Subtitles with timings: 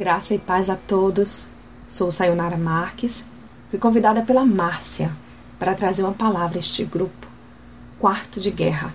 [0.00, 1.46] Graça e paz a todos.
[1.86, 3.26] Sou Sayonara Marques.
[3.68, 5.12] Fui convidada pela Márcia
[5.58, 7.26] para trazer uma palavra a este grupo.
[7.98, 8.94] Quarto de Guerra.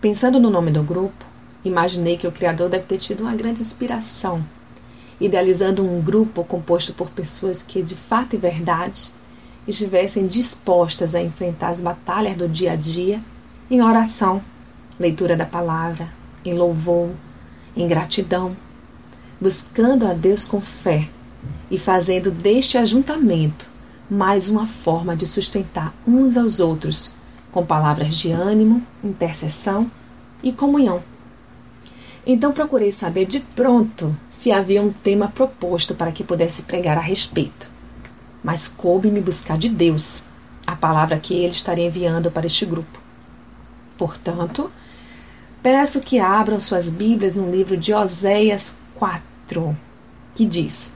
[0.00, 1.22] Pensando no nome do grupo,
[1.62, 4.42] imaginei que o criador deve ter tido uma grande inspiração,
[5.20, 9.12] idealizando um grupo composto por pessoas que, de fato e verdade,
[9.68, 13.20] estivessem dispostas a enfrentar as batalhas do dia a dia
[13.70, 14.40] em oração,
[14.98, 16.08] leitura da palavra,
[16.42, 17.10] em louvor,
[17.76, 18.56] em gratidão
[19.40, 21.08] buscando a Deus com fé
[21.70, 23.66] e fazendo deste ajuntamento
[24.10, 27.14] mais uma forma de sustentar uns aos outros
[27.50, 29.90] com palavras de ânimo, intercessão
[30.42, 31.02] e comunhão.
[32.26, 37.00] Então procurei saber de pronto se havia um tema proposto para que pudesse pregar a
[37.00, 37.68] respeito.
[38.42, 40.22] Mas coube-me buscar de Deus
[40.66, 43.00] a palavra que ele estaria enviando para este grupo.
[43.96, 44.70] Portanto,
[45.62, 49.29] peço que abram suas Bíblias no livro de Oséias 4
[50.34, 50.92] que diz: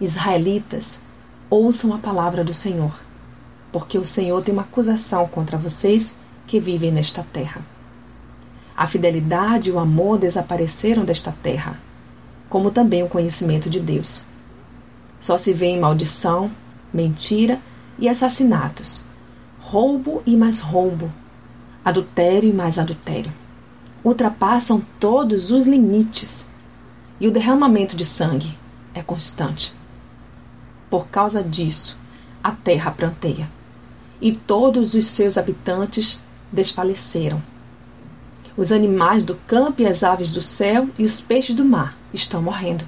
[0.00, 1.00] Israelitas,
[1.50, 2.98] ouçam a palavra do Senhor,
[3.72, 7.62] porque o Senhor tem uma acusação contra vocês que vivem nesta terra.
[8.76, 11.80] A fidelidade e o amor desapareceram desta terra,
[12.48, 14.22] como também o conhecimento de Deus.
[15.20, 16.50] Só se vê em maldição,
[16.94, 17.60] mentira
[17.98, 19.04] e assassinatos,
[19.60, 21.12] roubo e mais roubo,
[21.84, 23.32] adultério e mais adultério.
[24.04, 26.47] Ultrapassam todos os limites
[27.20, 28.56] e o derramamento de sangue
[28.94, 29.74] é constante.
[30.88, 31.98] Por causa disso,
[32.42, 33.48] a terra pranteia,
[34.20, 37.42] e todos os seus habitantes desfaleceram.
[38.56, 42.42] Os animais do campo e as aves do céu e os peixes do mar estão
[42.42, 42.84] morrendo.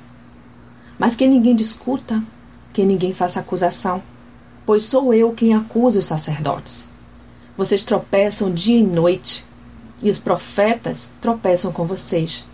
[0.98, 2.22] Mas que ninguém discuta,
[2.72, 4.02] que ninguém faça acusação,
[4.66, 6.88] pois sou eu quem acusa os sacerdotes.
[7.56, 9.44] Vocês tropeçam dia e noite,
[10.02, 12.46] e os profetas tropeçam com vocês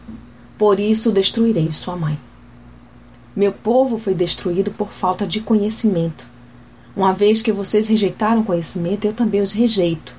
[0.58, 2.18] por isso destruirei sua mãe.
[3.34, 6.26] Meu povo foi destruído por falta de conhecimento.
[6.96, 10.14] Uma vez que vocês rejeitaram conhecimento, eu também os rejeito,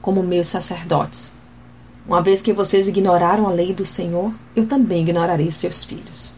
[0.00, 1.34] como meus sacerdotes.
[2.06, 6.32] Uma vez que vocês ignoraram a lei do Senhor, eu também ignorarei seus filhos.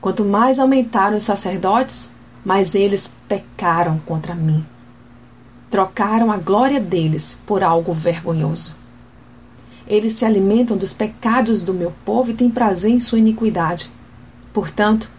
[0.00, 2.12] Quanto mais aumentaram os sacerdotes,
[2.44, 4.64] mais eles pecaram contra mim.
[5.70, 8.76] Trocaram a glória deles por algo vergonhoso.
[9.88, 13.90] Eles se alimentam dos pecados do meu povo e têm prazer em sua iniquidade.
[14.52, 15.10] Portanto,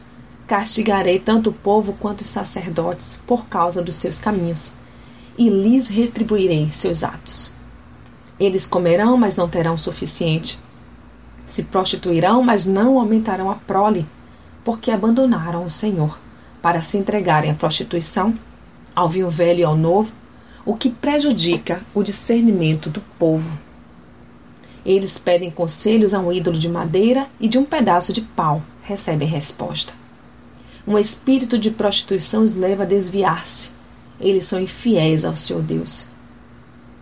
[0.45, 4.71] castigarei tanto o povo quanto os sacerdotes por causa dos seus caminhos,
[5.35, 7.51] e lhes retribuirei seus atos.
[8.39, 10.59] Eles comerão, mas não terão o suficiente.
[11.47, 14.05] Se prostituirão, mas não aumentarão a prole,
[14.63, 16.19] porque abandonaram o Senhor
[16.61, 18.37] para se entregarem à prostituição,
[18.95, 20.11] ao vinho velho e ao novo,
[20.63, 23.68] o que prejudica o discernimento do povo.
[24.89, 29.27] Eles pedem conselhos a um ídolo de madeira e de um pedaço de pau recebem
[29.27, 29.93] resposta.
[30.87, 33.69] Um espírito de prostituição os leva a desviar-se.
[34.19, 36.07] Eles são infiéis ao seu Deus.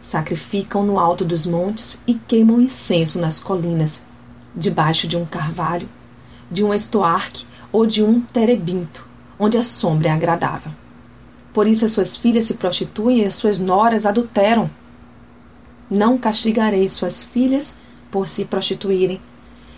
[0.01, 4.03] Sacrificam no alto dos montes e queimam incenso nas colinas,
[4.53, 5.87] debaixo de um carvalho,
[6.51, 9.07] de um estoarque ou de um terebinto,
[9.39, 10.73] onde a sombra é agradável.
[11.53, 14.69] Por isso as suas filhas se prostituem e as suas noras adulteram.
[15.89, 17.73] Não castigarei suas filhas
[18.11, 19.21] por se prostituírem,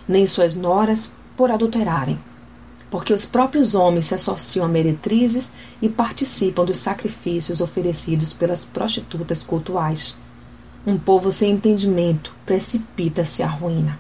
[0.08, 2.20] nem suas noras por adulterarem,
[2.90, 9.44] porque os próprios homens se associam a meretrizes e participam dos sacrifícios oferecidos pelas prostitutas
[9.44, 10.18] cultuais.
[10.86, 14.00] Um povo sem entendimento precipita-se à ruína.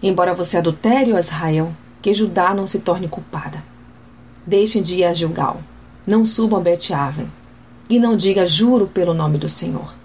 [0.00, 3.64] Embora você adultere, ó Israel, que Judá não se torne culpada.
[4.46, 5.60] Deixem de ir a Gilgal,
[6.06, 7.28] não subam a Bet-Aven,
[7.90, 10.01] e não diga juro pelo nome do Senhor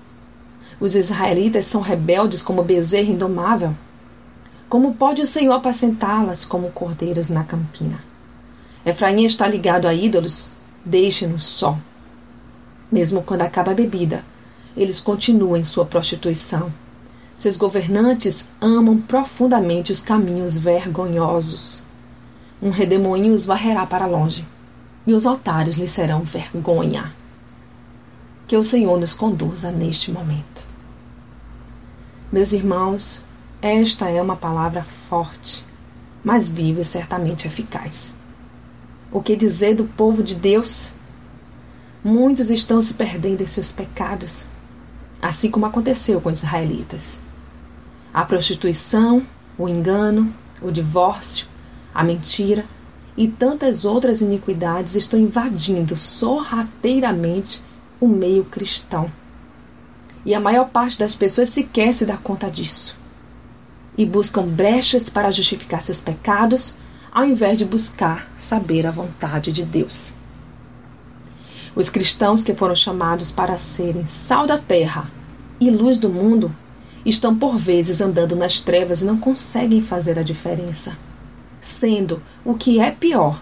[0.80, 3.74] os israelitas são rebeldes como bezerro indomável.
[4.70, 8.04] Como pode o Senhor apacentá-las como cordeiros na campina?
[8.86, 10.56] Efraim está ligado a ídolos,
[10.86, 11.78] deixe-nos só.
[12.92, 14.24] Mesmo quando acaba a bebida,
[14.76, 16.72] eles continuam em sua prostituição.
[17.36, 21.84] Seus governantes amam profundamente os caminhos vergonhosos.
[22.62, 24.46] Um redemoinho os varrerá para longe,
[25.06, 27.14] e os altares lhes serão vergonha.
[28.48, 30.67] Que o Senhor nos conduza neste momento.
[32.30, 33.22] Meus irmãos,
[33.62, 35.64] esta é uma palavra forte,
[36.22, 38.12] mas viva e certamente eficaz.
[39.10, 40.92] O que dizer do povo de Deus?
[42.04, 44.46] Muitos estão se perdendo em seus pecados,
[45.22, 47.18] assim como aconteceu com os israelitas.
[48.14, 49.26] A prostituição,
[49.58, 51.48] o engano, o divórcio,
[51.96, 52.66] a mentira
[53.16, 57.64] e tantas outras iniquidades estão invadindo sorrateiramente
[58.02, 59.10] o meio cristão
[60.28, 62.98] e a maior parte das pessoas sequer se dá conta disso.
[63.98, 66.76] E buscam brechas para justificar seus pecados,
[67.10, 70.12] ao invés de buscar saber a vontade de Deus.
[71.74, 75.10] Os cristãos que foram chamados para serem sal da terra
[75.62, 76.54] e luz do mundo
[77.06, 80.98] estão por vezes andando nas trevas e não conseguem fazer a diferença,
[81.62, 83.42] sendo o que é pior,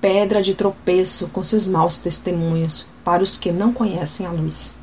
[0.00, 4.73] pedra de tropeço com seus maus testemunhos para os que não conhecem a luz.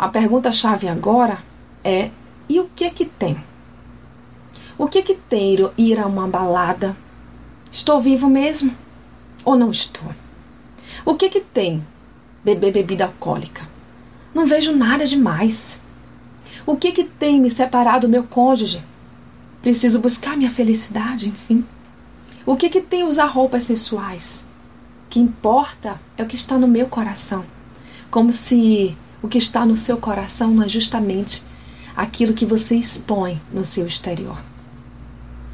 [0.00, 1.40] A pergunta-chave agora
[1.84, 2.10] é:
[2.48, 3.36] e o que é que tem?
[4.78, 6.96] O que é que tem ir a uma balada?
[7.70, 8.74] Estou vivo mesmo?
[9.44, 10.08] Ou não estou?
[11.04, 11.86] O que é que tem
[12.42, 13.68] beber bebida alcoólica?
[14.32, 15.78] Não vejo nada demais.
[16.64, 18.82] O que que tem me separado do meu cônjuge?
[19.60, 21.62] Preciso buscar minha felicidade, enfim.
[22.46, 24.46] O que que tem usar roupas sensuais?
[25.04, 27.44] O que importa é o que está no meu coração.
[28.10, 31.42] Como se o que está no seu coração não é justamente
[31.96, 34.38] aquilo que você expõe no seu exterior.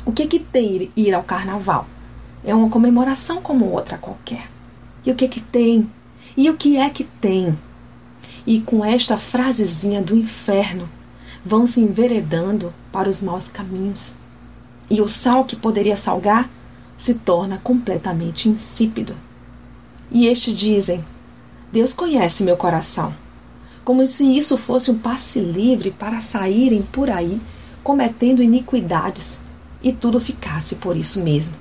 [0.04, 1.86] O que, que tem ir ao carnaval?
[2.44, 4.48] É uma comemoração como outra qualquer.
[5.04, 5.90] E o que que tem?
[6.36, 7.58] E o que é que tem?
[8.46, 10.88] E com esta frasezinha do inferno,
[11.44, 14.14] vão se enveredando para os maus caminhos.
[14.88, 16.48] E o sal que poderia salgar
[16.96, 19.16] se torna completamente insípido.
[20.10, 21.04] E estes dizem:
[21.72, 23.12] Deus conhece meu coração.
[23.86, 27.40] Como se isso fosse um passe livre para saírem por aí
[27.84, 29.40] cometendo iniquidades
[29.80, 31.54] e tudo ficasse por isso mesmo.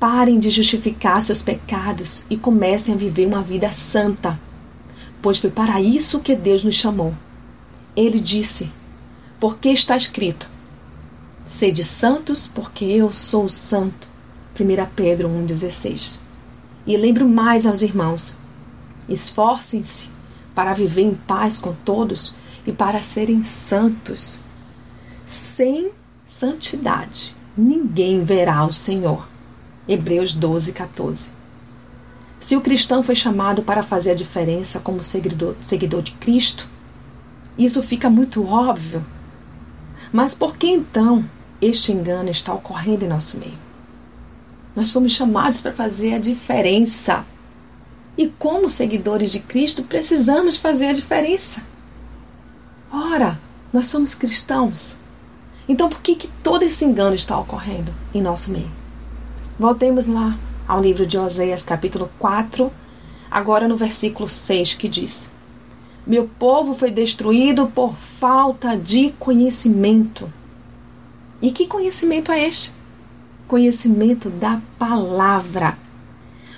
[0.00, 4.40] Parem de justificar seus pecados e comecem a viver uma vida santa,
[5.20, 7.12] pois foi para isso que Deus nos chamou.
[7.94, 8.72] Ele disse:
[9.38, 10.48] Porque está escrito:
[11.46, 14.08] Sede santos, porque eu sou santo.
[14.58, 14.64] 1
[14.96, 16.18] Pedro 1,16.
[16.86, 18.34] E lembro mais aos irmãos:
[19.06, 20.15] esforcem-se
[20.56, 22.34] para viver em paz com todos
[22.66, 24.40] e para serem santos,
[25.26, 25.90] sem
[26.26, 27.36] santidade.
[27.54, 29.28] Ninguém verá o Senhor.
[29.86, 31.30] Hebreus 12, 14.
[32.40, 36.66] Se o cristão foi chamado para fazer a diferença como seguidor, seguidor de Cristo,
[37.58, 39.04] isso fica muito óbvio.
[40.10, 41.22] Mas por que então
[41.60, 43.58] este engano está ocorrendo em nosso meio?
[44.74, 47.26] Nós fomos chamados para fazer a diferença.
[48.16, 51.62] E como seguidores de Cristo, precisamos fazer a diferença.
[52.90, 53.38] Ora,
[53.72, 54.96] nós somos cristãos.
[55.68, 58.70] Então, por que, que todo esse engano está ocorrendo em nosso meio?
[59.58, 62.72] Voltemos lá ao livro de Oséias, capítulo 4,
[63.30, 65.30] agora no versículo 6, que diz:
[66.06, 70.32] Meu povo foi destruído por falta de conhecimento.
[71.42, 72.72] E que conhecimento é este?
[73.46, 75.76] Conhecimento da palavra.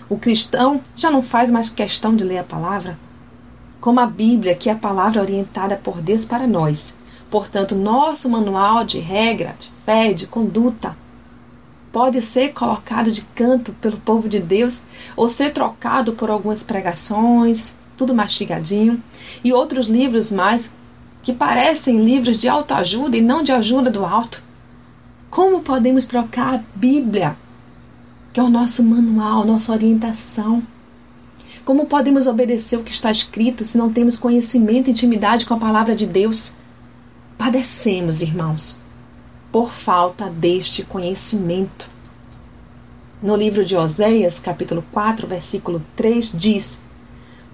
[0.09, 2.99] O cristão já não faz mais questão de ler a palavra,
[3.81, 6.97] como a Bíblia, que é a palavra orientada por Deus para nós
[7.31, 10.97] Portanto, nosso manual de regra, de fé, de conduta
[11.93, 14.85] pode ser colocado de canto pelo povo de Deus
[15.17, 19.03] ou ser trocado por algumas pregações, tudo mastigadinho,
[19.43, 20.73] e outros livros mais
[21.23, 24.43] que parecem livros de autoajuda e não de ajuda do alto.
[25.31, 27.37] Como podemos trocar a Bíblia,
[28.33, 30.63] que é o nosso manual, nossa orientação?
[31.65, 35.59] Como podemos obedecer o que está escrito se não temos conhecimento e intimidade com a
[35.59, 36.53] palavra de Deus?
[37.37, 38.77] Padecemos, irmãos,
[39.53, 41.89] por falta deste conhecimento.
[43.23, 46.81] No livro de Oséias, capítulo 4, versículo 3, diz: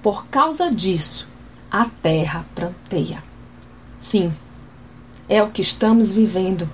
[0.03, 1.29] Por causa disso,
[1.71, 3.23] a terra pranteia.
[3.99, 4.33] Sim,
[5.29, 6.69] é o que estamos vivendo.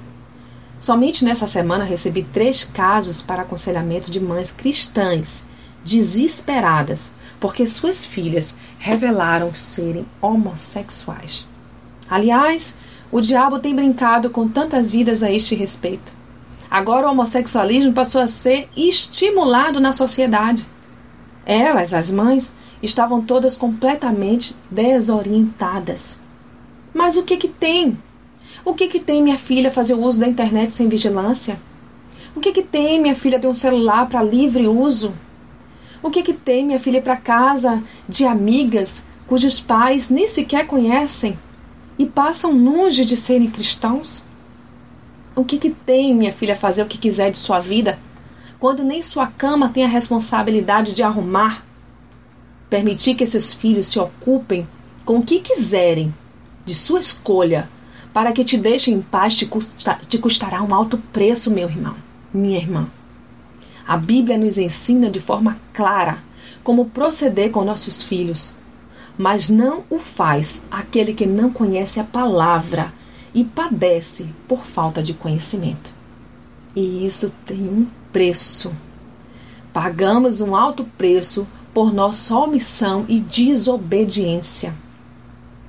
[0.80, 5.44] Somente nessa semana recebi três casos para aconselhamento de mães cristãs
[5.84, 11.46] desesperadas porque suas filhas revelaram serem homossexuais.
[12.08, 12.76] Aliás,
[13.12, 16.12] o diabo tem brincado com tantas vidas a este respeito.
[16.70, 20.66] Agora o homossexualismo passou a ser estimulado na sociedade.
[21.44, 26.18] Elas, as mães, estavam todas completamente desorientadas.
[26.94, 27.99] Mas o que que tem?
[28.64, 31.61] O que que tem minha filha fazer o uso da internet sem vigilância?
[32.35, 35.12] O que que tem minha filha ter um celular para livre uso?
[36.02, 41.38] O que que tem minha filha para casa de amigas cujos pais nem sequer conhecem?
[42.00, 44.25] e passam longe de serem cristãos?
[45.37, 47.99] O que, que tem, minha filha, fazer o que quiser de sua vida,
[48.59, 51.62] quando nem sua cama tem a responsabilidade de arrumar?
[52.71, 54.67] Permitir que seus filhos se ocupem
[55.05, 56.14] com o que quiserem,
[56.64, 57.69] de sua escolha,
[58.12, 61.95] para que te deixem em paz te, custa, te custará um alto preço, meu irmão,
[62.33, 62.88] minha irmã.
[63.87, 66.19] A Bíblia nos ensina de forma clara
[66.62, 68.55] como proceder com nossos filhos,
[69.17, 72.93] mas não o faz aquele que não conhece a palavra
[73.35, 75.93] e padece por falta de conhecimento.
[76.75, 78.73] E isso tem um preço.
[79.73, 84.75] Pagamos um alto preço por nossa omissão e desobediência.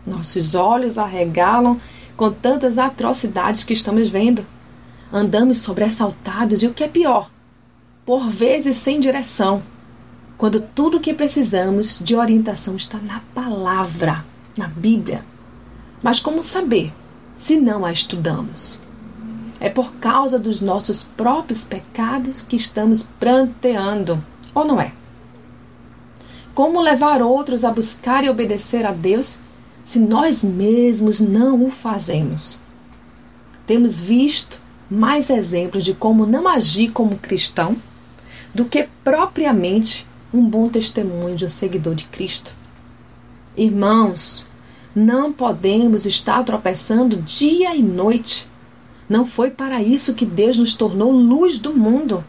[0.05, 1.79] Nossos olhos arregalam
[2.21, 4.45] com tantas atrocidades que estamos vendo.
[5.11, 7.31] Andamos sobressaltados e o que é pior,
[8.05, 9.63] por vezes sem direção,
[10.37, 14.23] quando tudo o que precisamos de orientação está na palavra,
[14.55, 15.25] na Bíblia.
[16.03, 16.93] Mas como saber
[17.35, 18.77] se não a estudamos?
[19.59, 24.23] É por causa dos nossos próprios pecados que estamos pranteando,
[24.53, 24.93] ou não é?
[26.53, 29.39] Como levar outros a buscar e obedecer a Deus
[29.83, 32.59] se nós mesmos não o fazemos?
[33.65, 34.59] Temos visto
[34.89, 37.77] mais exemplos de como não agir como cristão
[38.53, 42.53] do que propriamente um bom testemunho de um seguidor de Cristo.
[43.55, 44.45] Irmãos,
[44.95, 48.47] não podemos estar tropeçando dia e noite.
[49.07, 52.23] Não foi para isso que Deus nos tornou luz do mundo.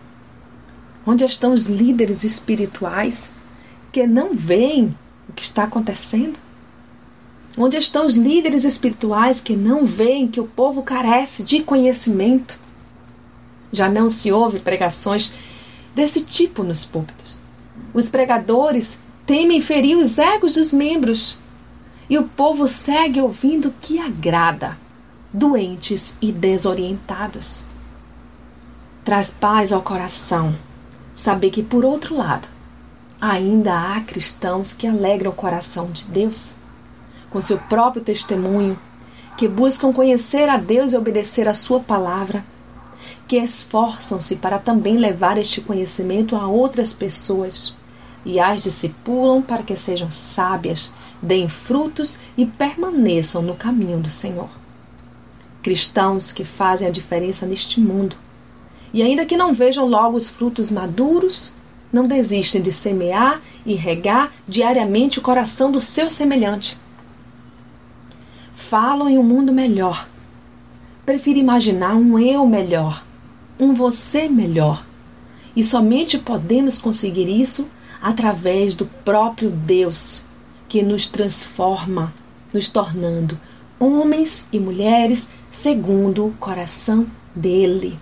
[1.06, 3.32] Onde estão os líderes espirituais
[3.90, 4.97] que não veem
[5.28, 6.38] o que está acontecendo?
[7.56, 12.59] Onde estão os líderes espirituais que não veem que o povo carece de conhecimento?
[13.71, 15.35] Já não se ouve pregações
[15.94, 17.38] desse tipo nos púlpitos.
[17.92, 21.38] Os pregadores temem ferir os egos dos membros
[22.09, 24.78] e o povo segue ouvindo o que agrada,
[25.32, 27.66] doentes e desorientados.
[29.04, 30.54] Traz paz ao coração
[31.14, 32.49] saber que, por outro lado,
[33.21, 36.56] ainda há cristãos que alegram o coração de Deus
[37.32, 38.78] com seu próprio testemunho,
[39.36, 42.44] que buscam conhecer a Deus e obedecer a Sua palavra
[43.26, 47.74] que esforçam-se para também levar este conhecimento a outras pessoas
[48.24, 54.50] e as discipulam para que sejam sábias, deem frutos e permaneçam no caminho do Senhor.
[55.62, 58.16] Cristãos que fazem a diferença neste mundo
[58.92, 61.54] e, ainda que não vejam logo os frutos maduros,
[61.92, 66.78] não desistem de semear e regar diariamente o coração do seu semelhante.
[68.73, 70.09] Falam em um mundo melhor.
[71.05, 73.05] Prefiro imaginar um eu melhor
[73.61, 74.83] um você melhor.
[75.55, 77.69] E somente podemos conseguir isso
[78.00, 80.25] através do próprio Deus,
[80.71, 82.14] que nos transforma,
[82.50, 83.38] nos tornando
[83.79, 87.99] homens e mulheres segundo o coração dele.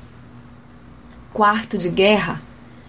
[1.32, 2.40] Quarto de guerra,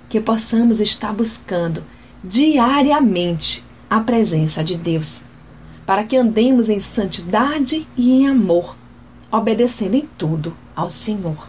[0.07, 1.83] que possamos estar buscando
[2.23, 5.23] diariamente a presença de Deus,
[5.85, 8.75] para que andemos em santidade e em amor,
[9.31, 11.47] obedecendo em tudo ao Senhor.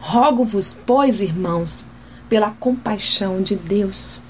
[0.00, 1.86] Rogo-vos, pois, irmãos,
[2.28, 4.20] pela compaixão de Deus,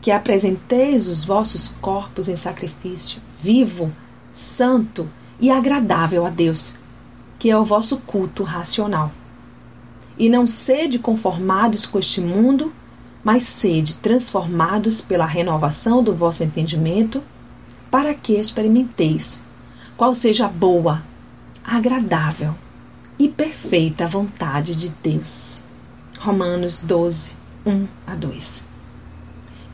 [0.00, 3.92] que apresenteis os vossos corpos em sacrifício vivo,
[4.32, 5.06] santo
[5.38, 6.76] e agradável a Deus,
[7.38, 9.12] que é o vosso culto racional.
[10.18, 12.72] E não sede conformados com este mundo,
[13.22, 17.22] mas sede transformados pela renovação do vosso entendimento,
[17.94, 19.40] para que experimenteis
[19.96, 21.04] qual seja a boa,
[21.62, 22.52] agradável
[23.16, 25.62] e perfeita vontade de Deus.
[26.18, 28.64] Romanos 12, 1 a 2.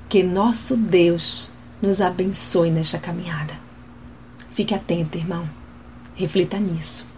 [0.06, 1.50] Que nosso Deus
[1.80, 3.54] nos abençoe nesta caminhada.
[4.52, 5.48] Fique atento, irmão.
[6.14, 7.08] Reflita nisso.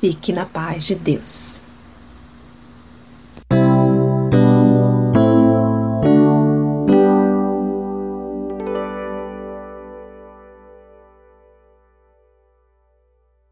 [0.00, 1.60] Fique na paz de Deus.